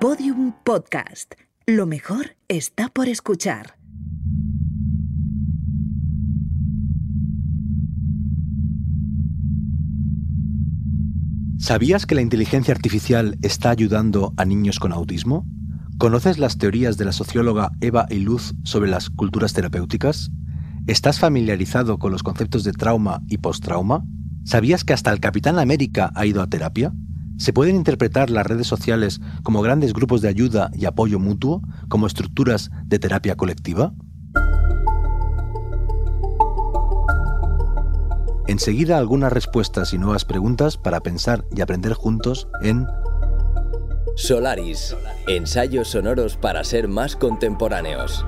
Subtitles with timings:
[0.00, 1.36] Podium Podcast.
[1.66, 3.78] Lo mejor está por escuchar.
[11.58, 15.46] ¿Sabías que la inteligencia artificial está ayudando a niños con autismo?
[15.96, 20.30] ¿Conoces las teorías de la socióloga Eva Iluz sobre las culturas terapéuticas?
[20.86, 24.04] ¿Estás familiarizado con los conceptos de trauma y post-trauma?
[24.44, 26.92] ¿Sabías que hasta el Capitán América ha ido a terapia?
[27.38, 32.06] ¿Se pueden interpretar las redes sociales como grandes grupos de ayuda y apoyo mutuo, como
[32.06, 33.92] estructuras de terapia colectiva?
[38.46, 42.86] Enseguida algunas respuestas y nuevas preguntas para pensar y aprender juntos en
[44.14, 44.96] Solaris,
[45.28, 48.24] ensayos sonoros para ser más contemporáneos.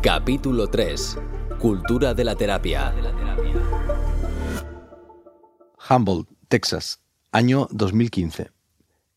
[0.00, 1.18] Capítulo 3.
[1.58, 2.94] Cultura de la terapia.
[5.88, 7.00] Humboldt, Texas,
[7.30, 8.50] año 2015.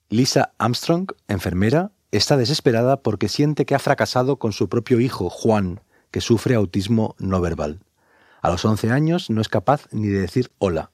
[0.10, 5.82] Lisa Armstrong, enfermera, está desesperada porque siente que ha fracasado con su propio hijo, Juan,
[6.12, 7.80] que sufre autismo no verbal.
[8.42, 10.92] A los 11 años no es capaz ni de decir hola.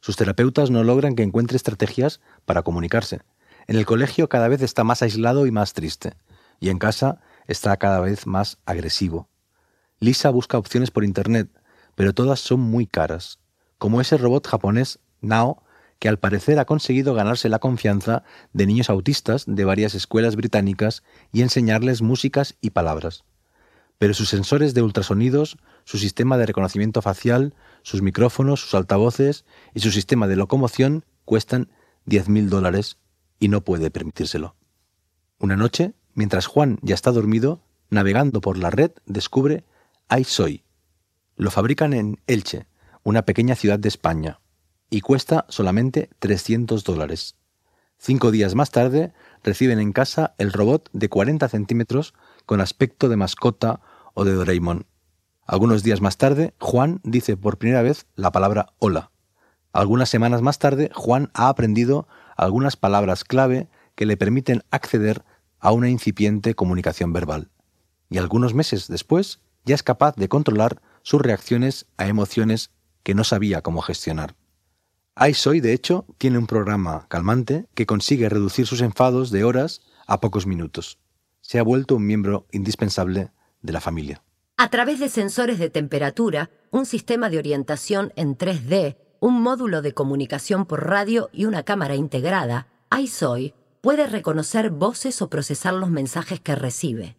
[0.00, 3.22] Sus terapeutas no logran que encuentre estrategias para comunicarse.
[3.66, 6.14] En el colegio cada vez está más aislado y más triste.
[6.60, 9.28] Y en casa está cada vez más agresivo.
[10.00, 11.48] Lisa busca opciones por Internet,
[11.94, 13.38] pero todas son muy caras,
[13.78, 15.62] como ese robot japonés Nao,
[15.98, 21.02] que al parecer ha conseguido ganarse la confianza de niños autistas de varias escuelas británicas
[21.32, 23.24] y enseñarles músicas y palabras.
[23.98, 29.80] Pero sus sensores de ultrasonidos, su sistema de reconocimiento facial, sus micrófonos, sus altavoces y
[29.80, 31.70] su sistema de locomoción cuestan
[32.06, 32.98] 10.000 dólares
[33.38, 34.56] y no puede permitírselo.
[35.38, 39.64] Una noche, mientras Juan ya está dormido, navegando por la red, descubre
[40.14, 40.64] iSoy.
[41.36, 42.66] Lo fabrican en Elche,
[43.02, 44.40] una pequeña ciudad de España,
[44.94, 47.34] y cuesta solamente 300 dólares.
[47.98, 52.14] Cinco días más tarde reciben en casa el robot de 40 centímetros
[52.46, 53.80] con aspecto de mascota
[54.14, 54.86] o de Doraemon.
[55.48, 59.10] Algunos días más tarde, Juan dice por primera vez la palabra hola.
[59.72, 65.24] Algunas semanas más tarde, Juan ha aprendido algunas palabras clave que le permiten acceder
[65.58, 67.50] a una incipiente comunicación verbal.
[68.10, 72.70] Y algunos meses después, ya es capaz de controlar sus reacciones a emociones
[73.02, 74.36] que no sabía cómo gestionar.
[75.16, 80.20] iSoy, de hecho, tiene un programa calmante que consigue reducir sus enfados de horas a
[80.20, 80.98] pocos minutos.
[81.40, 83.30] Se ha vuelto un miembro indispensable
[83.62, 84.22] de la familia.
[84.56, 89.94] A través de sensores de temperatura, un sistema de orientación en 3D, un módulo de
[89.94, 96.40] comunicación por radio y una cámara integrada, iSoy puede reconocer voces o procesar los mensajes
[96.40, 97.16] que recibe.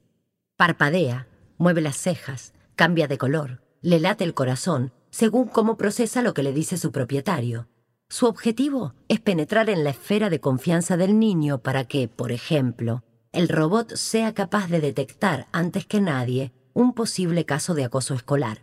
[0.58, 1.28] Parpadea,
[1.58, 6.44] mueve las cejas, cambia de color, le late el corazón, según cómo procesa lo que
[6.44, 7.68] le dice su propietario.
[8.16, 13.04] Su objetivo es penetrar en la esfera de confianza del niño para que, por ejemplo,
[13.34, 18.60] el robot sea capaz de detectar antes que nadie un posible caso de acoso escolar.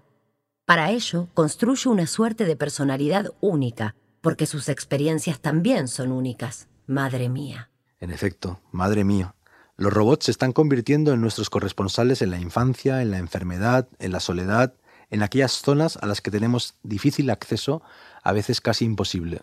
[0.65, 6.69] Para ello, construye una suerte de personalidad única, porque sus experiencias también son únicas.
[6.87, 7.69] Madre mía.
[8.01, 9.35] En efecto, madre mía.
[9.77, 14.13] Los robots se están convirtiendo en nuestros corresponsales en la infancia, en la enfermedad, en
[14.13, 14.73] la soledad,
[15.13, 17.83] en aquellas zonas a las que tenemos difícil acceso,
[18.23, 19.43] a veces casi imposible.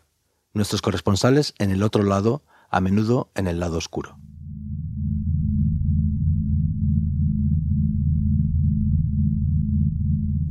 [0.54, 4.18] Nuestros corresponsales en el otro lado, a menudo en el lado oscuro.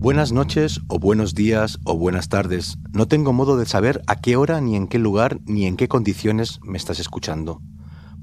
[0.00, 2.78] Buenas noches o buenos días o buenas tardes.
[2.92, 5.88] No tengo modo de saber a qué hora, ni en qué lugar, ni en qué
[5.88, 7.60] condiciones me estás escuchando.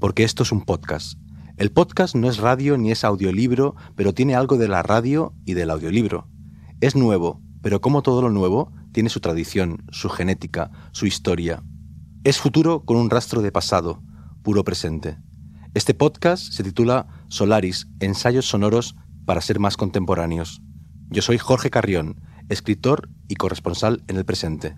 [0.00, 1.18] Porque esto es un podcast.
[1.58, 5.54] El podcast no es radio ni es audiolibro, pero tiene algo de la radio y
[5.54, 6.28] del audiolibro.
[6.80, 11.64] Es nuevo, pero como todo lo nuevo, tiene su tradición, su genética, su historia.
[12.22, 14.04] Es futuro con un rastro de pasado,
[14.44, 15.18] puro presente.
[15.74, 18.94] Este podcast se titula Solaris, ensayos sonoros
[19.24, 20.62] para ser más contemporáneos.
[21.10, 24.76] Yo soy Jorge Carrión, escritor y corresponsal en el presente.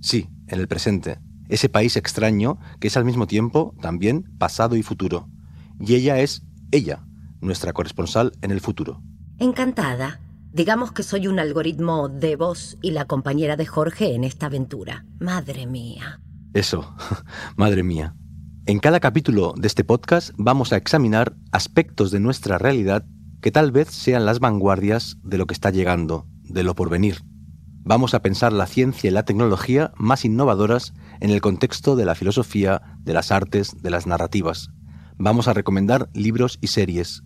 [0.00, 1.18] Sí, en el presente,
[1.50, 5.28] ese país extraño que es al mismo tiempo también pasado y futuro.
[5.78, 7.04] Y ella es ella,
[7.42, 9.02] nuestra corresponsal en el futuro.
[9.38, 10.18] Encantada.
[10.52, 15.06] Digamos que soy un algoritmo de voz y la compañera de Jorge en esta aventura.
[15.18, 16.20] Madre mía.
[16.52, 16.94] Eso,
[17.56, 18.14] madre mía.
[18.66, 23.06] En cada capítulo de este podcast vamos a examinar aspectos de nuestra realidad
[23.40, 27.22] que tal vez sean las vanguardias de lo que está llegando, de lo por venir.
[27.78, 32.14] Vamos a pensar la ciencia y la tecnología más innovadoras en el contexto de la
[32.14, 34.68] filosofía, de las artes, de las narrativas.
[35.16, 37.22] Vamos a recomendar libros y series,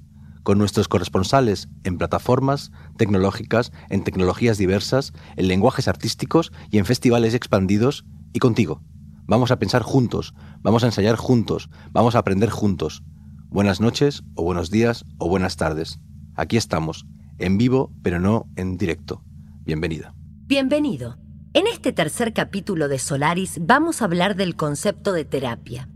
[0.46, 7.34] con nuestros corresponsales en plataformas tecnológicas, en tecnologías diversas, en lenguajes artísticos y en festivales
[7.34, 8.80] expandidos, y contigo,
[9.28, 13.02] Vamos a pensar juntos, vamos a ensayar juntos, vamos a aprender juntos.
[13.48, 15.98] Buenas noches, o buenos días, o buenas tardes.
[16.36, 17.06] Aquí estamos,
[17.38, 19.24] en vivo, pero no en directo.
[19.64, 20.14] Bienvenida.
[20.46, 21.18] Bienvenido.
[21.54, 25.88] En este tercer capítulo de Solaris vamos a hablar del concepto de terapia.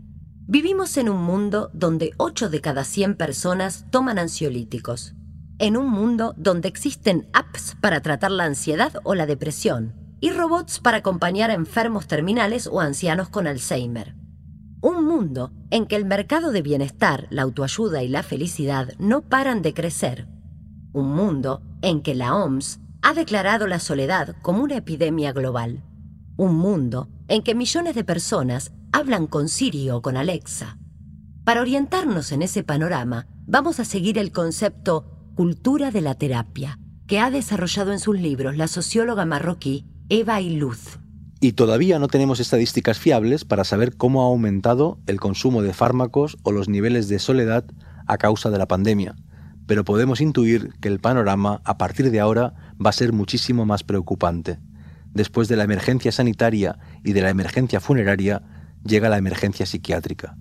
[0.47, 5.13] Vivimos en un mundo donde 8 de cada 100 personas toman ansiolíticos.
[5.59, 10.79] En un mundo donde existen apps para tratar la ansiedad o la depresión y robots
[10.79, 14.15] para acompañar a enfermos terminales o ancianos con Alzheimer.
[14.81, 19.61] Un mundo en que el mercado de bienestar, la autoayuda y la felicidad no paran
[19.61, 20.27] de crecer.
[20.91, 25.83] Un mundo en que la OMS ha declarado la soledad como una epidemia global.
[26.35, 30.77] Un mundo en que millones de personas hablan con Siri o con Alexa.
[31.43, 36.77] Para orientarnos en ese panorama, vamos a seguir el concepto cultura de la terapia,
[37.07, 40.99] que ha desarrollado en sus libros la socióloga marroquí Eva Iluz.
[41.39, 46.37] Y todavía no tenemos estadísticas fiables para saber cómo ha aumentado el consumo de fármacos
[46.43, 47.65] o los niveles de soledad
[48.05, 49.15] a causa de la pandemia,
[49.65, 52.53] pero podemos intuir que el panorama a partir de ahora
[52.83, 54.59] va a ser muchísimo más preocupante.
[55.13, 58.43] Después de la emergencia sanitaria y de la emergencia funeraria,
[58.83, 60.35] llega la emergencia psiquiátrica.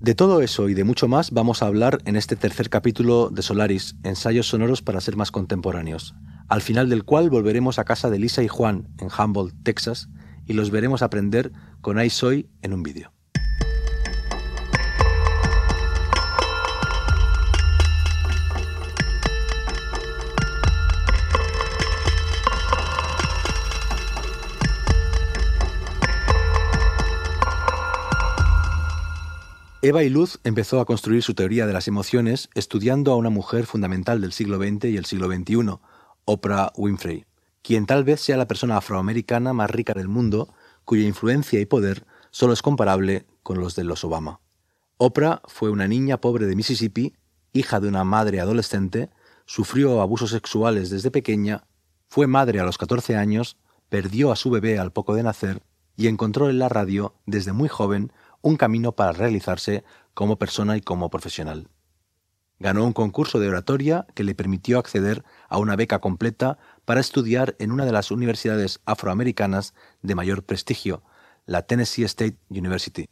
[0.00, 3.40] De todo eso y de mucho más vamos a hablar en este tercer capítulo de
[3.40, 6.14] Solaris, ensayos sonoros para ser más contemporáneos,
[6.48, 10.08] al final del cual volveremos a casa de Lisa y Juan en Humboldt, Texas,
[10.46, 13.12] y los veremos aprender con I Soy en un vídeo.
[29.84, 34.22] Eva Iluz empezó a construir su teoría de las emociones estudiando a una mujer fundamental
[34.22, 35.78] del siglo XX y el siglo XXI,
[36.24, 37.26] Oprah Winfrey,
[37.60, 40.54] quien tal vez sea la persona afroamericana más rica del mundo,
[40.86, 44.40] cuya influencia y poder solo es comparable con los de los Obama.
[44.96, 47.12] Oprah fue una niña pobre de Mississippi,
[47.52, 49.10] hija de una madre adolescente,
[49.44, 51.64] sufrió abusos sexuales desde pequeña,
[52.08, 53.58] fue madre a los 14 años,
[53.90, 55.62] perdió a su bebé al poco de nacer
[55.94, 58.12] y encontró en la radio, desde muy joven,
[58.44, 61.68] un camino para realizarse como persona y como profesional.
[62.60, 67.56] Ganó un concurso de oratoria que le permitió acceder a una beca completa para estudiar
[67.58, 71.02] en una de las universidades afroamericanas de mayor prestigio,
[71.46, 73.06] la Tennessee State University.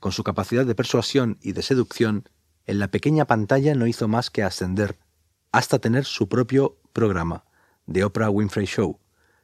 [0.00, 2.28] Con su capacidad de persuasión y de seducción,
[2.64, 4.98] en la pequeña pantalla no hizo más que ascender,
[5.52, 7.44] hasta tener su propio programa,
[7.92, 8.98] The Oprah Winfrey Show,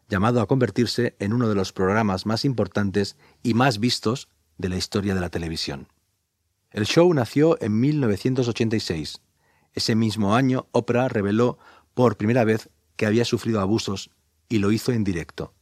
[0.09, 4.31] llamado a convertirse en uno de los programas más importantes y más vistos
[4.61, 5.89] de la historia de la televisión.
[6.71, 9.21] El show nació en 1986.
[9.73, 11.59] Ese mismo año, Oprah reveló
[11.95, 14.11] por primera vez que había sufrido abusos
[14.49, 15.55] y lo hizo en directo.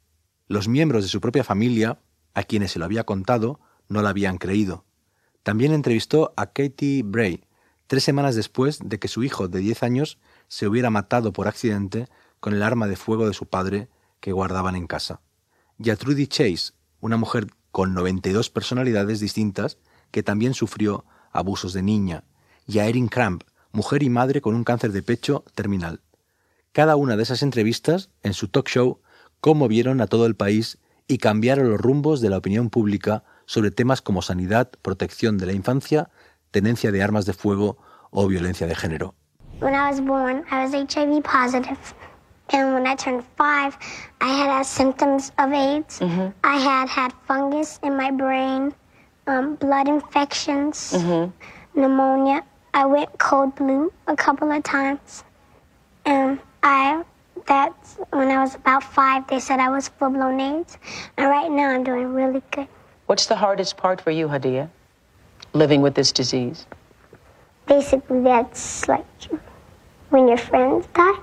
[0.48, 2.00] Los miembros de su propia familia,
[2.34, 4.84] a quienes se lo había contado, no la habían creído.
[5.42, 7.44] También entrevistó a Katie Bray,
[7.86, 10.18] tres semanas después de que su hijo de 10 años
[10.48, 12.08] se hubiera matado por accidente
[12.40, 13.88] con el arma de fuego de su padre
[14.20, 15.20] que guardaban en casa.
[15.78, 17.46] Y a Trudy Chase, una mujer
[17.78, 19.78] con 92 personalidades distintas
[20.10, 22.24] que también sufrió abusos de niña,
[22.66, 26.00] y a Erin Cramp, mujer y madre con un cáncer de pecho terminal.
[26.72, 29.00] Cada una de esas entrevistas, en su talk show,
[29.40, 34.02] conmovieron a todo el país y cambiaron los rumbos de la opinión pública sobre temas
[34.02, 36.10] como sanidad, protección de la infancia,
[36.50, 37.78] tenencia de armas de fuego
[38.10, 39.14] o violencia de género.
[42.50, 43.76] And when I turned five,
[44.20, 46.00] I had had symptoms of AIDS.
[46.00, 46.28] Mm-hmm.
[46.44, 48.74] I had had fungus in my brain,
[49.26, 51.80] um, blood infections, mm-hmm.
[51.80, 52.42] pneumonia.
[52.72, 55.24] I went cold blue a couple of times.
[56.06, 57.04] And I,
[57.46, 60.78] that's when I was about five, they said I was full blown AIDS.
[61.18, 62.68] And right now I'm doing really good.
[63.06, 64.68] What's the hardest part for you, Hadia,
[65.52, 66.66] living with this disease?
[67.66, 69.04] Basically, that's like
[70.08, 71.18] when your friends die.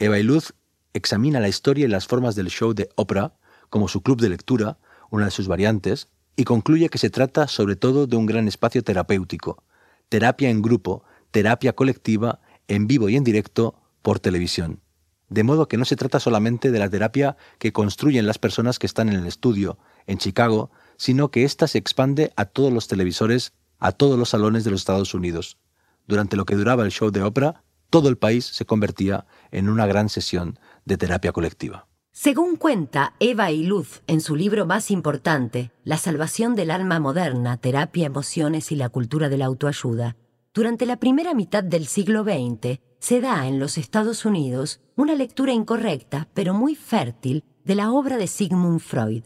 [0.00, 0.54] Eva Iluz
[0.94, 3.34] examina la historia y las formas del show de Oprah
[3.68, 4.78] como su club de lectura,
[5.10, 8.82] una de sus variantes, y concluye que se trata sobre todo de un gran espacio
[8.82, 9.62] terapéutico,
[10.08, 14.80] terapia en grupo, terapia colectiva, en vivo y en directo, por televisión.
[15.28, 18.86] De modo que no se trata solamente de la terapia que construyen las personas que
[18.86, 23.52] están en el estudio, en Chicago, sino que ésta se expande a todos los televisores,
[23.78, 25.58] a todos los salones de los Estados Unidos.
[26.06, 29.86] Durante lo que duraba el show de Oprah, todo el país se convertía en una
[29.86, 31.86] gran sesión de terapia colectiva.
[32.12, 38.06] Según cuenta Eva Iluz en su libro más importante, La salvación del alma moderna, terapia,
[38.06, 40.16] emociones y la cultura de la autoayuda,
[40.52, 45.52] durante la primera mitad del siglo XX se da en los Estados Unidos una lectura
[45.52, 49.24] incorrecta, pero muy fértil, de la obra de Sigmund Freud.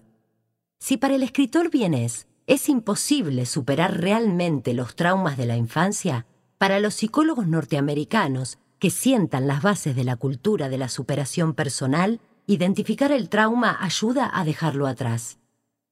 [0.79, 6.27] Si para el escritor vienes es imposible superar realmente los traumas de la infancia,
[6.59, 12.21] para los psicólogos norteamericanos que sientan las bases de la cultura de la superación personal,
[12.47, 15.39] identificar el trauma ayuda a dejarlo atrás.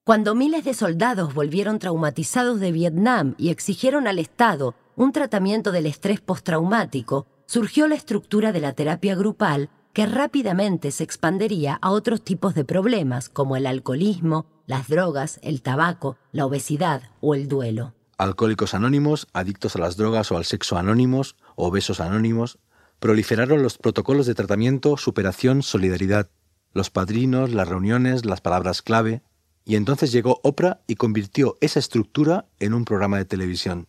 [0.04, 5.86] Cuando miles de soldados volvieron traumatizados de Vietnam y exigieron al Estado un tratamiento del
[5.86, 12.22] estrés postraumático, surgió la estructura de la terapia grupal que rápidamente se expandería a otros
[12.22, 17.94] tipos de problemas como el alcoholismo, las drogas, el tabaco, la obesidad o el duelo.
[18.22, 22.60] Alcohólicos anónimos, adictos a las drogas o al sexo anónimos, obesos anónimos,
[23.00, 26.30] proliferaron los protocolos de tratamiento, superación, solidaridad,
[26.72, 29.22] los padrinos, las reuniones, las palabras clave,
[29.64, 33.88] y entonces llegó Oprah y convirtió esa estructura en un programa de televisión.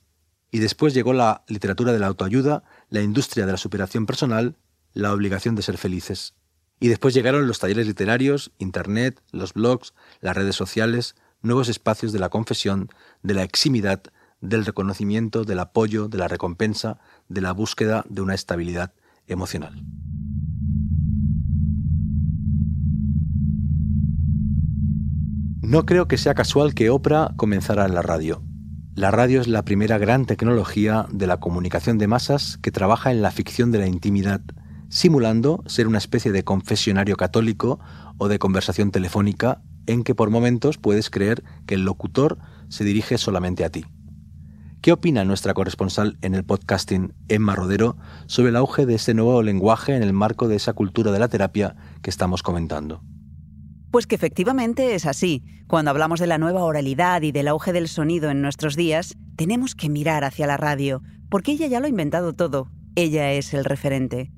[0.49, 4.55] Y después llegó la literatura de la autoayuda, la industria de la superación personal,
[4.93, 6.33] la obligación de ser felices.
[6.79, 11.13] Y después llegaron los talleres literarios, Internet, los blogs, las redes sociales,
[11.43, 12.89] nuevos espacios de la confesión,
[13.21, 14.01] de la eximidad,
[14.43, 18.93] del reconocimiento, del apoyo, de la recompensa, de la búsqueda de una estabilidad
[19.25, 19.83] emocional.
[25.61, 28.43] No creo que sea casual que Oprah comenzara en la radio.
[28.95, 33.21] La radio es la primera gran tecnología de la comunicación de masas que trabaja en
[33.21, 34.41] la ficción de la intimidad,
[34.89, 37.79] simulando ser una especie de confesionario católico
[38.17, 43.17] o de conversación telefónica en que por momentos puedes creer que el locutor se dirige
[43.17, 43.85] solamente a ti.
[44.83, 49.41] ¿Qué opina nuestra corresponsal en el podcasting, Emma Rodero, sobre el auge de este nuevo
[49.41, 53.01] lenguaje en el marco de esa cultura de la terapia que estamos comentando?
[53.91, 55.41] Pues que efectivamente es así.
[55.67, 59.73] Cuando hablamos de la nueva oralidad y del auge del sonido en nuestros días, tenemos
[59.73, 62.69] que mirar hacia la radio, porque ella ya lo ha inventado todo.
[62.95, 64.33] Ella es el referente.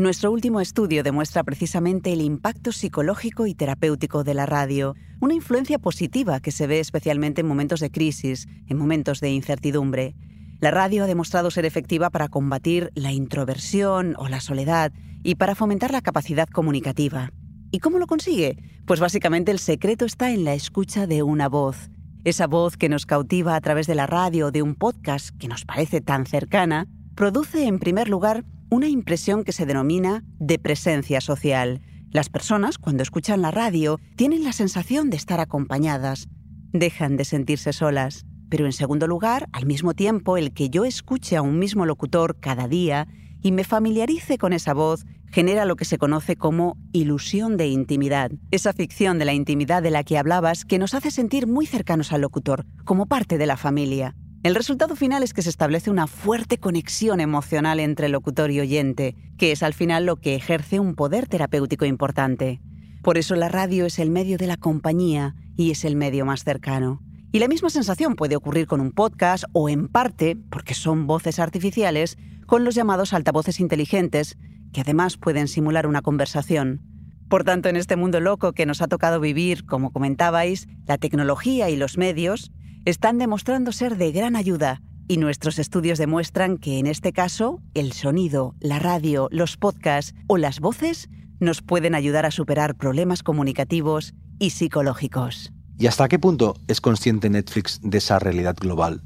[0.00, 5.78] Nuestro último estudio demuestra precisamente el impacto psicológico y terapéutico de la radio, una influencia
[5.78, 10.14] positiva que se ve especialmente en momentos de crisis, en momentos de incertidumbre.
[10.58, 14.90] La radio ha demostrado ser efectiva para combatir la introversión o la soledad
[15.22, 17.30] y para fomentar la capacidad comunicativa.
[17.70, 18.56] ¿Y cómo lo consigue?
[18.86, 21.90] Pues básicamente el secreto está en la escucha de una voz.
[22.24, 25.48] Esa voz que nos cautiva a través de la radio o de un podcast que
[25.48, 31.20] nos parece tan cercana, produce en primer lugar una impresión que se denomina de presencia
[31.20, 31.82] social.
[32.10, 36.28] Las personas, cuando escuchan la radio, tienen la sensación de estar acompañadas,
[36.72, 38.24] dejan de sentirse solas.
[38.48, 42.38] Pero en segundo lugar, al mismo tiempo, el que yo escuche a un mismo locutor
[42.40, 43.06] cada día
[43.42, 48.32] y me familiarice con esa voz genera lo que se conoce como ilusión de intimidad,
[48.50, 52.12] esa ficción de la intimidad de la que hablabas que nos hace sentir muy cercanos
[52.12, 54.16] al locutor, como parte de la familia.
[54.42, 59.14] El resultado final es que se establece una fuerte conexión emocional entre locutor y oyente,
[59.36, 62.62] que es al final lo que ejerce un poder terapéutico importante.
[63.02, 66.42] Por eso la radio es el medio de la compañía y es el medio más
[66.42, 67.02] cercano.
[67.32, 71.38] Y la misma sensación puede ocurrir con un podcast o en parte, porque son voces
[71.38, 72.16] artificiales,
[72.46, 74.38] con los llamados altavoces inteligentes,
[74.72, 76.80] que además pueden simular una conversación.
[77.28, 81.68] Por tanto, en este mundo loco que nos ha tocado vivir, como comentabais, la tecnología
[81.68, 82.50] y los medios
[82.90, 87.92] están demostrando ser de gran ayuda y nuestros estudios demuestran que en este caso el
[87.92, 91.08] sonido, la radio, los podcasts o las voces
[91.40, 95.52] nos pueden ayudar a superar problemas comunicativos y psicológicos.
[95.78, 99.02] ¿Y hasta qué punto es consciente Netflix de esa realidad global?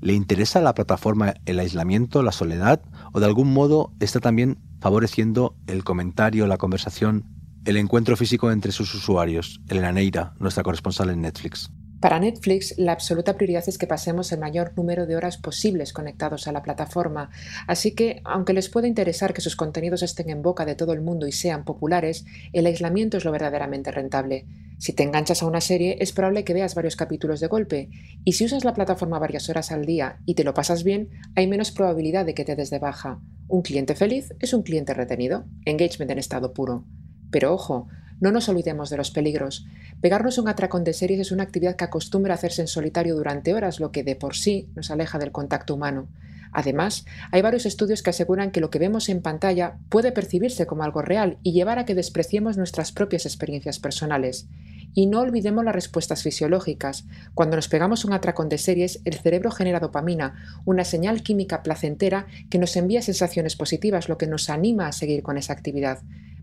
[0.00, 4.58] ¿Le interesa a la plataforma el aislamiento, la soledad o de algún modo está también
[4.80, 7.24] favoreciendo el comentario, la conversación,
[7.64, 9.60] el encuentro físico entre sus usuarios?
[9.68, 11.70] Elena Neira, nuestra corresponsal en Netflix.
[12.00, 16.46] Para Netflix, la absoluta prioridad es que pasemos el mayor número de horas posibles conectados
[16.46, 17.30] a la plataforma,
[17.66, 21.00] así que, aunque les pueda interesar que sus contenidos estén en boca de todo el
[21.00, 24.46] mundo y sean populares, el aislamiento es lo verdaderamente rentable.
[24.78, 27.90] Si te enganchas a una serie, es probable que veas varios capítulos de golpe,
[28.24, 31.48] y si usas la plataforma varias horas al día y te lo pasas bien, hay
[31.48, 33.20] menos probabilidad de que te des de baja.
[33.48, 36.84] Un cliente feliz es un cliente retenido, engagement en estado puro.
[37.32, 37.88] Pero ojo,
[38.20, 39.66] no nos olvidemos de los peligros.
[40.00, 43.80] Pegarnos un atracón de series es una actividad que acostumbra hacerse en solitario durante horas,
[43.80, 46.08] lo que de por sí nos aleja del contacto humano.
[46.52, 50.82] Además, hay varios estudios que aseguran que lo que vemos en pantalla puede percibirse como
[50.82, 54.48] algo real y llevar a que despreciemos nuestras propias experiencias personales.
[54.94, 57.04] Y no olvidemos las respuestas fisiológicas.
[57.34, 62.26] Cuando nos pegamos un atracón de series, el cerebro genera dopamina, una señal química placentera
[62.50, 66.00] que nos envía sensaciones positivas, lo que nos anima a seguir con esa actividad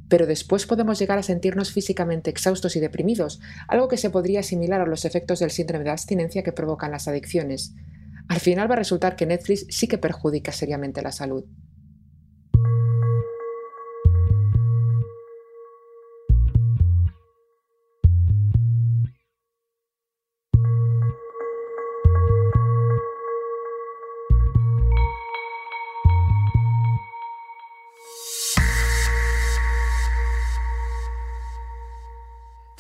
[0.10, 4.82] pero después podemos llegar a sentirnos físicamente exhaustos y deprimidos, algo que se podría asimilar
[4.82, 7.74] a los efectos del síndrome de abstinencia que provocan las adicciones.
[8.28, 11.46] Al final va a resultar que Netflix sí que perjudica seriamente la salud.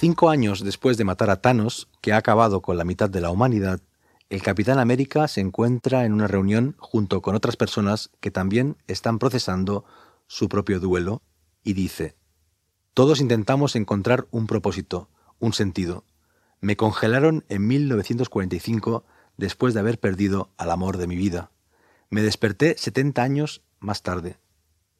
[0.05, 3.31] Cinco años después de matar a Thanos, que ha acabado con la mitad de la
[3.31, 3.81] humanidad,
[4.29, 9.17] el Capitán América se encuentra en una reunión junto con otras personas que también están
[9.17, 9.83] procesando
[10.27, 11.23] su propio duelo
[11.63, 12.15] y dice,
[12.93, 15.09] Todos intentamos encontrar un propósito,
[15.39, 16.03] un sentido.
[16.61, 19.05] Me congelaron en 1945
[19.37, 21.49] después de haber perdido al amor de mi vida.
[22.11, 24.37] Me desperté 70 años más tarde.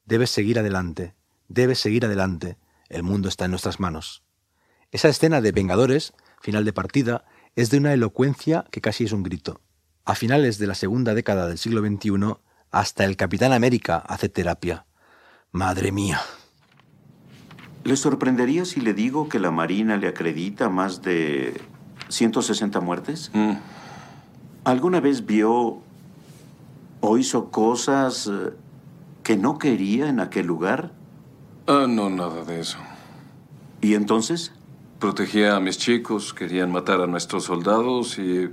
[0.05, 1.13] Debes seguir adelante,
[1.47, 2.57] debes seguir adelante.
[2.89, 4.24] El mundo está en nuestras manos.
[4.91, 7.25] Esa escena de Vengadores, final de partida,
[7.55, 9.61] es de una elocuencia que casi es un grito.
[10.05, 12.35] A finales de la segunda década del siglo XXI,
[12.71, 14.85] hasta el Capitán América hace terapia.
[15.51, 16.19] Madre mía.
[17.85, 21.61] ¿Le sorprendería si le digo que la Marina le acredita más de
[22.09, 23.29] 160 muertes?
[23.33, 23.53] Mm.
[24.63, 25.81] ¿Alguna vez vio
[26.99, 28.51] o hizo cosas eh,
[29.23, 30.91] que no quería en aquel lugar?
[31.67, 32.79] Ah, no, nada de eso.
[33.81, 34.54] ¿Y entonces?
[35.05, 38.49] Protegía a mis chicos, querían matar a nuestros soldados y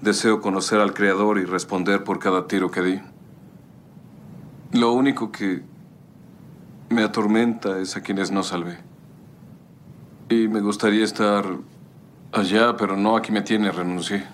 [0.00, 3.00] deseo conocer al Creador y responder por cada tiro que di.
[4.72, 5.60] Lo único que
[6.88, 8.78] me atormenta es a quienes no salvé.
[10.30, 11.44] Y me gustaría estar
[12.32, 14.24] allá, pero no aquí me tiene, renuncié.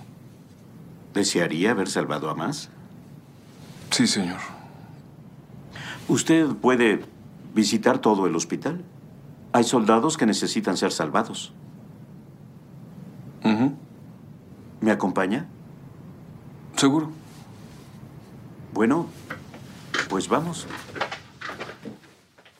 [1.14, 2.70] ¿Desearía haber salvado a más?
[3.90, 4.38] Sí, señor.
[6.06, 7.00] ¿Usted puede
[7.56, 8.84] visitar todo el hospital?
[9.56, 11.54] Hay soldados que necesitan ser salvados.
[14.82, 15.46] ¿Me acompaña?
[16.76, 17.10] ¿Seguro?
[18.74, 19.06] Bueno,
[20.10, 20.66] pues vamos.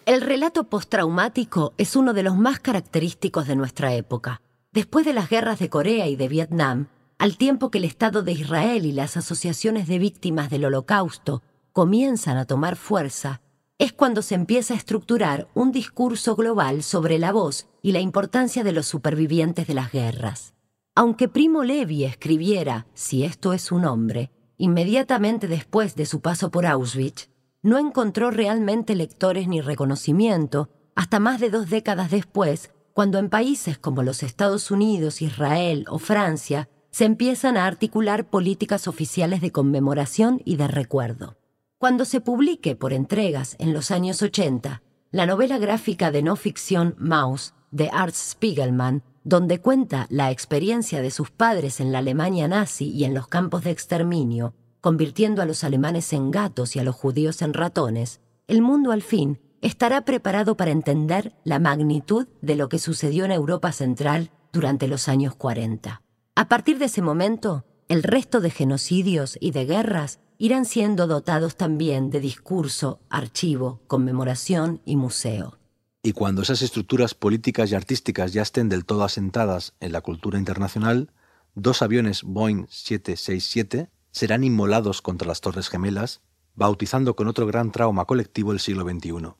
[0.07, 4.41] El relato postraumático es uno de los más característicos de nuestra época.
[4.73, 6.87] Después de las guerras de Corea y de Vietnam,
[7.19, 11.43] al tiempo que el Estado de Israel y las asociaciones de víctimas del Holocausto
[11.75, 13.43] comienzan a tomar fuerza,
[13.79, 18.65] es cuando se empieza a estructurar un discurso global sobre la voz y la importancia
[18.65, 20.55] de los supervivientes de las guerras.
[20.95, 26.65] Aunque Primo Levi escribiera Si esto es un hombre, inmediatamente después de su paso por
[26.65, 27.29] Auschwitz,
[27.63, 33.77] no encontró realmente lectores ni reconocimiento hasta más de dos décadas después, cuando en países
[33.77, 40.41] como los Estados Unidos, Israel o Francia se empiezan a articular políticas oficiales de conmemoración
[40.47, 41.37] y de recuerdo.
[41.79, 46.95] Cuando se publique por entregas en los años 80 la novela gráfica de no ficción
[46.99, 52.89] Maus de Art Spiegelman, donde cuenta la experiencia de sus padres en la Alemania nazi
[52.89, 56.97] y en los campos de exterminio, convirtiendo a los alemanes en gatos y a los
[56.97, 62.71] judíos en ratones, el mundo al fin estará preparado para entender la magnitud de lo
[62.71, 66.01] que sucedió en Europa Central durante los años 40.
[66.37, 71.57] A partir de ese momento, el resto de genocidios y de guerras irán siendo dotados
[71.57, 75.59] también de discurso, archivo, conmemoración y museo.
[76.03, 80.39] Y cuando esas estructuras políticas y artísticas ya estén del todo asentadas en la cultura
[80.39, 81.11] internacional,
[81.55, 86.21] dos aviones Boeing 767 serán inmolados contra las Torres Gemelas,
[86.55, 89.35] bautizando con otro gran trauma colectivo el siglo XXI.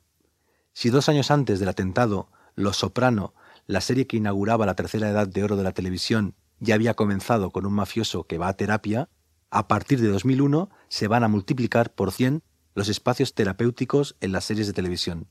[0.73, 3.33] Si dos años antes del atentado, Los Soprano,
[3.65, 7.51] la serie que inauguraba la tercera edad de oro de la televisión, ya había comenzado
[7.51, 9.09] con un mafioso que va a terapia,
[9.49, 12.43] a partir de 2001 se van a multiplicar por 100
[12.75, 15.27] los espacios terapéuticos en las series de televisión.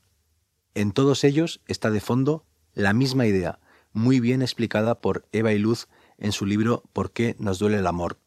[0.73, 3.59] En todos ellos está de fondo la misma idea,
[3.93, 7.87] muy bien explicada por Eva y Luz en su libro ¿Por qué nos duele el
[7.87, 8.19] amor?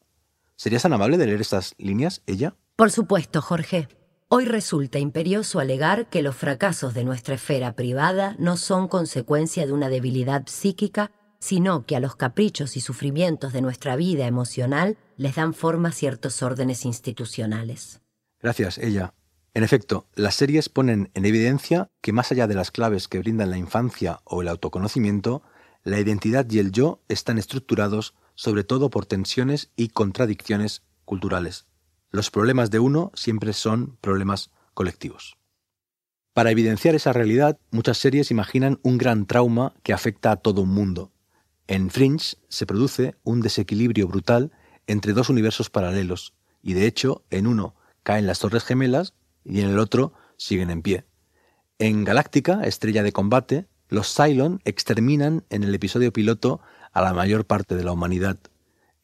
[0.55, 2.55] ¿Serías tan amable de leer estas líneas, ella?
[2.75, 3.87] Por supuesto, Jorge.
[4.27, 9.73] Hoy resulta imperioso alegar que los fracasos de nuestra esfera privada no son consecuencia de
[9.73, 15.35] una debilidad psíquica sino que a los caprichos y sufrimientos de nuestra vida emocional les
[15.35, 17.99] dan forma ciertos órdenes institucionales.
[18.39, 19.15] Gracias, ella.
[19.53, 23.49] En efecto, las series ponen en evidencia que más allá de las claves que brindan
[23.49, 25.41] la infancia o el autoconocimiento,
[25.83, 31.65] la identidad y el yo están estructurados sobre todo por tensiones y contradicciones culturales.
[32.11, 35.37] Los problemas de uno siempre son problemas colectivos.
[36.33, 40.69] Para evidenciar esa realidad, muchas series imaginan un gran trauma que afecta a todo un
[40.69, 41.11] mundo,
[41.71, 44.51] en Fringe se produce un desequilibrio brutal
[44.87, 49.13] entre dos universos paralelos, y de hecho, en uno caen las Torres Gemelas
[49.45, 51.05] y en el otro siguen en pie.
[51.79, 56.59] En Galáctica, Estrella de Combate, los Cylon exterminan en el episodio piloto
[56.91, 58.37] a la mayor parte de la humanidad.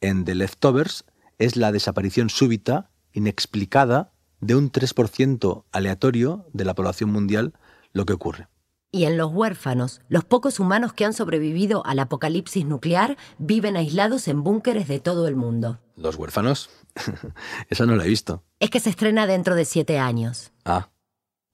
[0.02, 1.06] En The Leftovers
[1.38, 7.54] es la desaparición súbita, inexplicada, de un 3% aleatorio de la población mundial
[7.94, 8.50] lo que ocurre.
[8.92, 14.28] Y en los huérfanos, los pocos humanos que han sobrevivido al apocalipsis nuclear viven aislados
[14.28, 15.80] en búnkeres de todo el mundo.
[15.96, 16.70] ¿Los huérfanos?
[17.70, 18.44] Esa no la he visto.
[18.60, 20.52] Es que se estrena dentro de siete años.
[20.64, 20.90] Ah.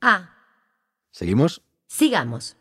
[0.01, 0.29] Ah.
[1.11, 1.63] ¿Seguimos?
[1.87, 2.55] Sigamos.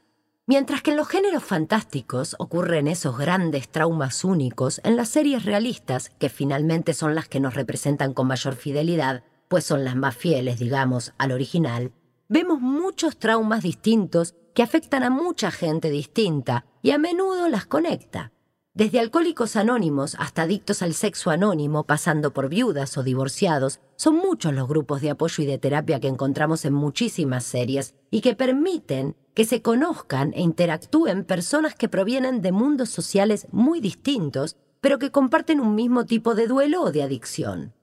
[0.47, 6.11] Mientras que en los géneros fantásticos ocurren esos grandes traumas únicos, en las series realistas,
[6.19, 10.59] que finalmente son las que nos representan con mayor fidelidad, pues son las más fieles,
[10.59, 11.93] digamos, al original,
[12.29, 18.33] vemos muchos traumas distintos que afectan a mucha gente distinta y a menudo las conecta.
[18.75, 24.55] Desde alcohólicos anónimos hasta adictos al sexo anónimo, pasando por viudas o divorciados, son muchos
[24.55, 29.15] los grupos de apoyo y de terapia que encontramos en muchísimas series y que permiten
[29.35, 35.11] que se conozcan e interactúen personas que provienen de mundos sociales muy distintos, pero que
[35.11, 37.75] comparten un mismo tipo de duelo o de adicción.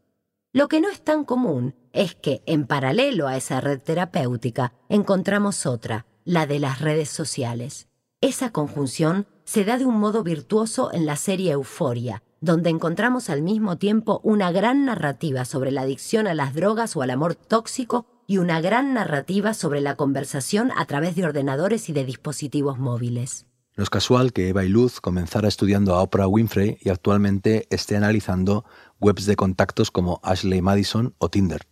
[0.53, 5.67] Lo que no es tan común es que, en paralelo a esa red terapéutica, encontramos
[5.67, 7.87] otra, la de las redes sociales.
[8.21, 13.41] Esa conjunción se da de un modo virtuoso en la serie Euforia, donde encontramos al
[13.41, 18.05] mismo tiempo una gran narrativa sobre la adicción a las drogas o al amor tóxico
[18.27, 23.47] y una gran narrativa sobre la conversación a través de ordenadores y de dispositivos móviles.
[23.75, 27.97] No es casual que Eva y Luz comenzara estudiando a Oprah Winfrey y actualmente esté
[27.97, 28.65] analizando
[28.99, 31.65] webs de contactos como Ashley Madison o Tinder.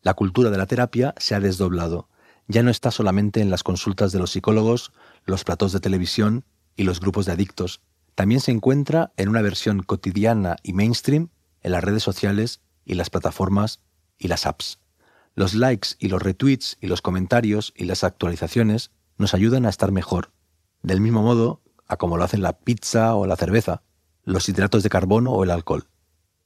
[0.00, 2.08] La cultura de la terapia se ha desdoblado.
[2.48, 4.92] Ya no está solamente en las consultas de los psicólogos,
[5.24, 6.44] los platos de televisión
[6.76, 7.82] y los grupos de adictos.
[8.14, 11.28] También se encuentra en una versión cotidiana y mainstream
[11.62, 13.80] en las redes sociales y las plataformas
[14.18, 14.80] y las apps.
[15.34, 19.92] Los likes y los retweets y los comentarios y las actualizaciones nos ayudan a estar
[19.92, 20.32] mejor,
[20.82, 23.82] del mismo modo a como lo hacen la pizza o la cerveza,
[24.24, 25.88] los hidratos de carbono o el alcohol.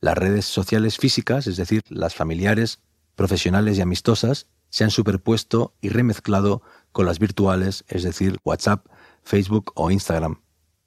[0.00, 2.80] Las redes sociales físicas, es decir, las familiares,
[3.14, 8.86] profesionales y amistosas, se han superpuesto y remezclado con las virtuales, es decir, WhatsApp,
[9.22, 10.40] Facebook o Instagram.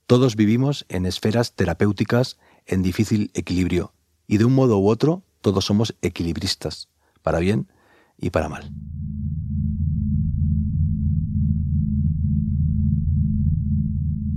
[0.08, 3.94] Todos vivimos en esferas terapéuticas en difícil equilibrio
[4.28, 6.90] y de un modo u otro todos somos equilibristas,
[7.22, 7.72] para bien
[8.18, 8.72] y para mal.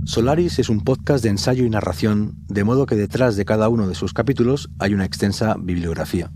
[0.05, 3.87] Solaris es un podcast de ensayo y narración, de modo que detrás de cada uno
[3.87, 6.31] de sus capítulos hay una extensa bibliografía.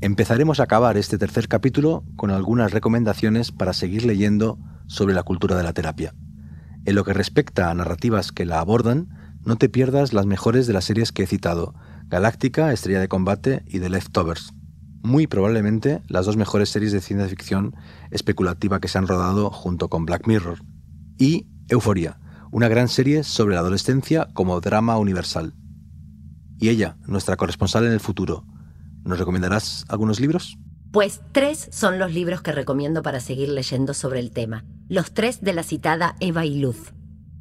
[0.00, 4.56] Empezaremos a acabar este tercer capítulo con algunas recomendaciones para seguir leyendo
[4.86, 6.14] sobre la cultura de la terapia.
[6.84, 9.08] En lo que respecta a narrativas que la abordan,
[9.44, 11.74] no te pierdas las mejores de las series que he citado,
[12.06, 14.52] Galáctica, Estrella de Combate y The Leftovers.
[15.02, 17.74] Muy probablemente las dos mejores series de ciencia ficción
[18.12, 20.60] especulativa que se han rodado junto con Black Mirror.
[21.18, 22.20] Y Euforia,
[22.52, 25.54] una gran serie sobre la adolescencia como drama universal.
[26.60, 28.44] Y ella, nuestra corresponsal en el futuro,
[29.08, 30.58] ¿nos recomendarás algunos libros?
[30.92, 35.40] Pues tres son los libros que recomiendo para seguir leyendo sobre el tema, los tres
[35.42, 36.92] de la citada Eva y Luz.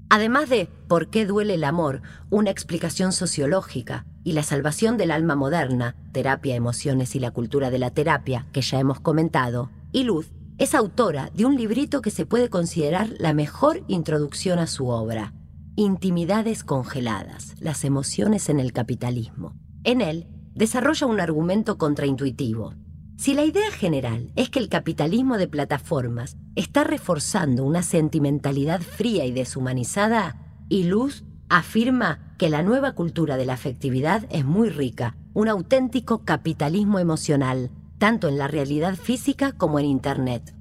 [0.10, 2.02] Además de ¿Por qué duele el amor?
[2.30, 7.80] Una explicación sociológica y La salvación del alma moderna, terapia, emociones y la cultura de
[7.80, 12.26] la terapia, que ya hemos comentado, y Luz es autora de un librito que se
[12.26, 15.34] puede considerar la mejor introducción a su obra,
[15.80, 19.54] Intimidades congeladas, las emociones en el capitalismo.
[19.84, 20.26] En él
[20.58, 22.74] desarrolla un argumento contraintuitivo,
[23.18, 29.26] si la idea general es que el capitalismo de plataformas está reforzando una sentimentalidad fría
[29.26, 30.36] y deshumanizada,
[30.70, 36.26] y Luz afirma que la nueva cultura de la afectividad es muy rica, un auténtico
[36.26, 40.54] capitalismo emocional, tanto en la realidad física como en Internet.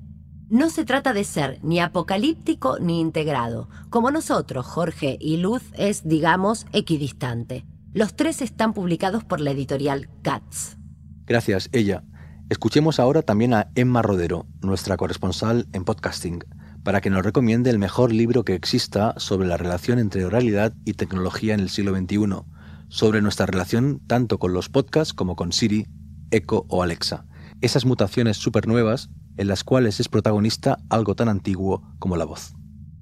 [0.48, 3.68] No se trata de ser ni apocalíptico ni integrado.
[3.90, 7.66] Como nosotros, Jorge y Luz es, digamos, equidistante.
[7.96, 10.76] Los tres están publicados por la editorial Katz.
[11.24, 12.04] Gracias, ella.
[12.50, 16.44] Escuchemos ahora también a Emma Rodero, nuestra corresponsal en podcasting,
[16.84, 20.92] para que nos recomiende el mejor libro que exista sobre la relación entre oralidad y
[20.92, 22.44] tecnología en el siglo XXI,
[22.88, 25.86] sobre nuestra relación tanto con los podcasts como con Siri,
[26.30, 27.24] Echo o Alexa,
[27.62, 32.56] esas mutaciones súper nuevas en las cuales es protagonista algo tan antiguo como la voz.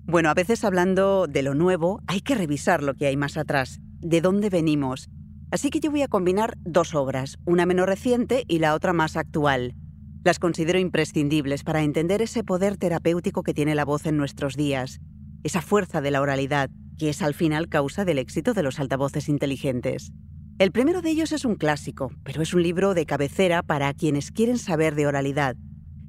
[0.05, 3.81] Bueno, a veces hablando de lo nuevo, hay que revisar lo que hay más atrás,
[4.05, 5.09] de dónde venimos,
[5.55, 9.17] Así que yo voy a combinar dos obras, una menos reciente y la otra más
[9.17, 9.77] actual.
[10.25, 14.99] Las considero imprescindibles para entender ese poder terapéutico que tiene la voz en nuestros días,
[15.45, 19.29] esa fuerza de la oralidad, que es al final causa del éxito de los altavoces
[19.29, 20.11] inteligentes.
[20.59, 24.33] El primero de ellos es un clásico, pero es un libro de cabecera para quienes
[24.33, 25.55] quieren saber de oralidad.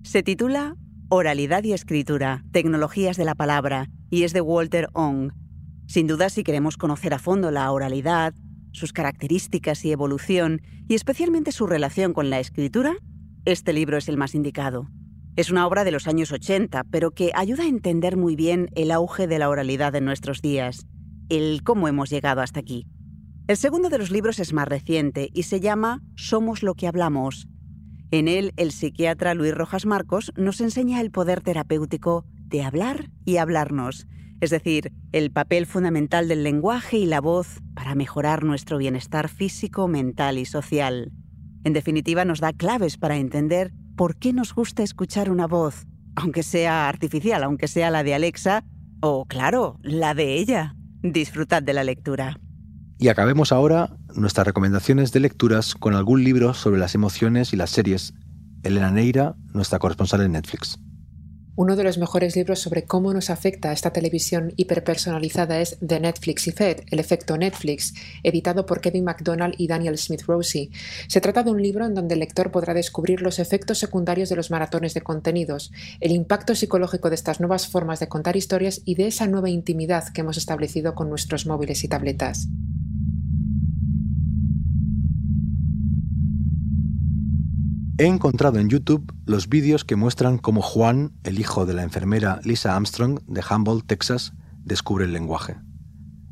[0.02, 0.76] Se titula
[1.10, 5.34] Oralidad y Escritura, Tecnologías de la Palabra, y es de Walter Ong.
[5.88, 8.34] Sin duda, si queremos conocer a fondo la oralidad,
[8.72, 12.96] sus características y evolución, y especialmente su relación con la escritura,
[13.46, 14.90] este libro es el más indicado.
[15.36, 18.92] Es una obra de los años 80, pero que ayuda a entender muy bien el
[18.92, 20.88] auge de la oralidad en nuestros días,
[21.30, 22.88] el cómo hemos llegado hasta aquí.
[23.48, 27.48] El segundo de los libros es más reciente y se llama Somos lo que hablamos.
[28.12, 33.38] En él, el psiquiatra Luis Rojas Marcos nos enseña el poder terapéutico de hablar y
[33.38, 34.08] hablarnos,
[34.46, 39.88] es decir, el papel fundamental del lenguaje y la voz para mejorar nuestro bienestar físico,
[39.88, 41.12] mental y social.
[41.64, 46.44] En definitiva, nos da claves para entender por qué nos gusta escuchar una voz, aunque
[46.44, 48.64] sea artificial, aunque sea la de Alexa,
[49.02, 50.76] o claro, la de ella.
[51.02, 52.40] Disfrutad de la lectura.
[53.00, 57.72] Y acabemos ahora nuestras recomendaciones de lecturas con algún libro sobre las emociones y las
[57.72, 58.14] series.
[58.62, 60.80] Elena Neira, nuestra corresponsal en Netflix.
[61.58, 66.50] Uno de los mejores libros sobre cómo nos afecta esta televisión hiperpersonalizada es The Netflix
[66.50, 70.70] Effect, el efecto Netflix, editado por Kevin MacDonald y Daniel Smith Rossi.
[71.08, 74.36] Se trata de un libro en donde el lector podrá descubrir los efectos secundarios de
[74.36, 78.96] los maratones de contenidos, el impacto psicológico de estas nuevas formas de contar historias y
[78.96, 82.50] de esa nueva intimidad que hemos establecido con nuestros móviles y tabletas.
[87.98, 92.42] He encontrado en YouTube los vídeos que muestran cómo Juan, el hijo de la enfermera
[92.44, 94.34] Lisa Armstrong de Humboldt, Texas,
[94.66, 95.56] descubre el lenguaje.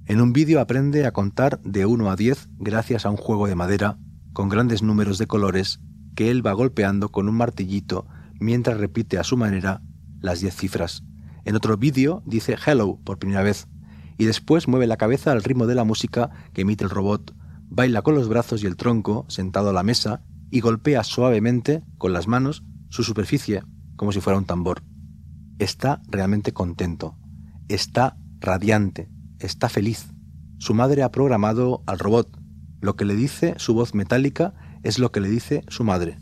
[0.05, 3.55] En un vídeo aprende a contar de 1 a 10 gracias a un juego de
[3.55, 3.97] madera
[4.33, 5.79] con grandes números de colores
[6.15, 8.07] que él va golpeando con un martillito
[8.41, 9.81] mientras repite a su manera
[10.19, 11.03] las 10 cifras.
[11.45, 13.69] En otro vídeo dice hello por primera vez
[14.17, 17.33] y después mueve la cabeza al ritmo de la música que emite el robot,
[17.69, 22.13] baila con los brazos y el tronco sentado a la mesa y golpea suavemente con
[22.13, 23.63] las manos su superficie
[23.95, 24.83] como si fuera un tambor.
[25.57, 27.17] Está realmente contento,
[27.69, 30.13] está radiante, está feliz.
[30.59, 32.37] Su madre ha programado al robot.
[32.81, 36.19] Lo que le dice su voz metálica es lo que le dice su madre.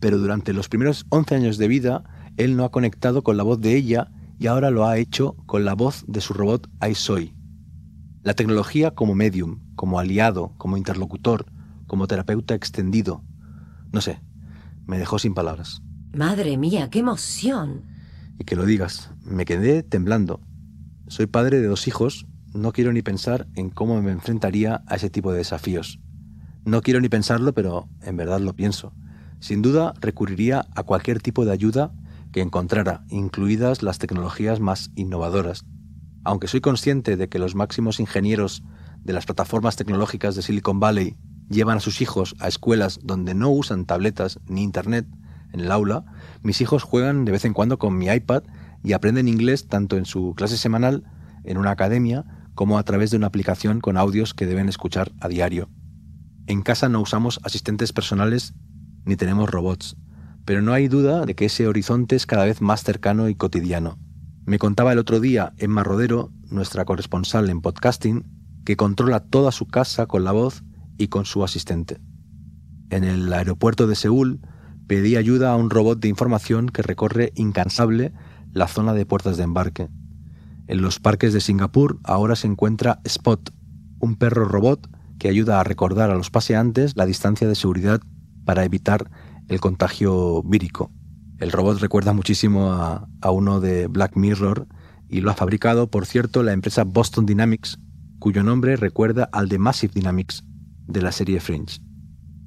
[0.00, 2.02] Pero durante los primeros 11 años de vida,
[2.36, 4.10] él no ha conectado con la voz de ella
[4.40, 7.32] y ahora lo ha hecho con la voz de su robot iSoy.
[8.24, 11.46] La tecnología como medium, como aliado, como interlocutor,
[11.86, 13.22] como terapeuta extendido,
[13.92, 14.20] no sé,
[14.86, 15.82] me dejó sin palabras.
[16.12, 17.82] Madre mía, qué emoción.
[18.38, 20.40] Y que lo digas, me quedé temblando.
[21.06, 25.10] Soy padre de dos hijos, no quiero ni pensar en cómo me enfrentaría a ese
[25.10, 26.00] tipo de desafíos.
[26.64, 28.92] No quiero ni pensarlo, pero en verdad lo pienso.
[29.40, 31.92] Sin duda recurriría a cualquier tipo de ayuda
[32.32, 35.64] que encontrara, incluidas las tecnologías más innovadoras.
[36.24, 38.62] Aunque soy consciente de que los máximos ingenieros
[39.02, 41.16] de las plataformas tecnológicas de Silicon Valley
[41.48, 45.06] llevan a sus hijos a escuelas donde no usan tabletas ni internet
[45.52, 46.04] en el aula,
[46.42, 48.42] mis hijos juegan de vez en cuando con mi iPad
[48.82, 51.04] y aprenden inglés tanto en su clase semanal,
[51.44, 55.28] en una academia, como a través de una aplicación con audios que deben escuchar a
[55.28, 55.68] diario.
[56.46, 58.54] En casa no usamos asistentes personales
[59.04, 59.96] ni tenemos robots,
[60.44, 63.98] pero no hay duda de que ese horizonte es cada vez más cercano y cotidiano.
[64.44, 68.24] Me contaba el otro día Emma Rodero, nuestra corresponsal en podcasting,
[68.64, 70.62] que controla toda su casa con la voz
[70.98, 72.00] y con su asistente.
[72.90, 74.40] En el aeropuerto de Seúl
[74.86, 78.12] pedí ayuda a un robot de información que recorre incansable
[78.52, 79.88] la zona de puertas de embarque.
[80.66, 83.54] En los parques de Singapur ahora se encuentra Spot,
[84.00, 88.00] un perro robot que ayuda a recordar a los paseantes la distancia de seguridad
[88.44, 89.10] para evitar
[89.48, 90.90] el contagio vírico.
[91.38, 94.66] El robot recuerda muchísimo a, a, uno de Black Mirror
[95.08, 97.78] y lo ha fabricado, por cierto, la empresa Boston Dynamics,
[98.18, 100.44] cuyo nombre recuerda al de Massive Dynamics,
[100.88, 101.80] de la serie Fringe.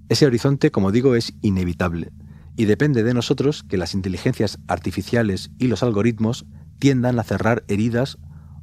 [0.10, 2.12] Ese horizonte, como digo, es inevitable
[2.58, 6.46] y depende de nosotros que las inteligencias artificiales y los algoritmos
[6.80, 8.18] tiendan a cerrar heridas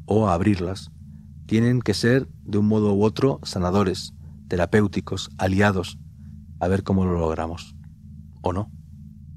[0.05, 0.91] o a abrirlas.
[1.47, 4.13] Tienen que ser, de un modo u otro, sanadores,
[4.49, 5.99] terapéuticos, aliados.
[6.61, 7.75] A ver cómo lo logramos.
[8.43, 8.71] ¿O no?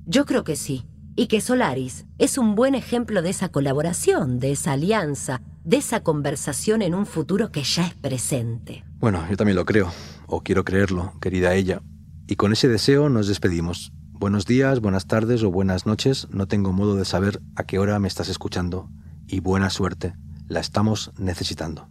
[0.06, 0.86] Yo creo que sí.
[1.16, 6.04] Y que Solaris es un buen ejemplo de esa colaboración, de esa alianza, de esa
[6.04, 8.84] conversación en un futuro que ya es presente.
[9.00, 9.92] Bueno, yo también lo creo,
[10.32, 11.82] o quiero creerlo, querida ella.
[12.26, 13.91] Y con ese deseo nos despedimos.
[14.12, 18.00] Buenos días, buenas tardes o buenas noches, no tengo modo de saber a qué hora
[18.00, 18.89] me estás escuchando.
[19.28, 20.15] Y buena suerte,
[20.48, 21.89] la estamos necesitando.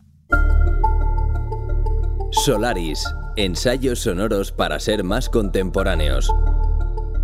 [2.33, 3.05] Solaris,
[3.37, 6.33] ensayos sonoros para ser más contemporáneos.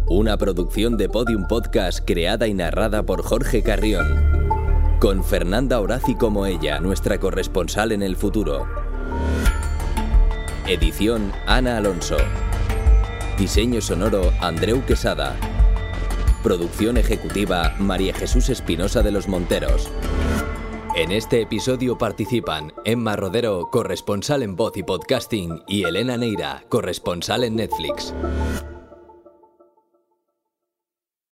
[0.08, 4.36] Una producción de Podium Podcast creada y narrada por Jorge Carrión
[4.98, 8.66] con Fernanda Horaci como ella, nuestra corresponsal en el futuro.
[10.68, 12.16] Edición Ana Alonso.
[13.38, 15.36] Diseño sonoro Andreu Quesada.
[16.42, 19.88] Producción ejecutiva María Jesús Espinosa de los Monteros.
[20.96, 27.44] En este episodio participan Emma Rodero, corresponsal en voz y podcasting, y Elena Neira, corresponsal
[27.44, 28.12] en Netflix.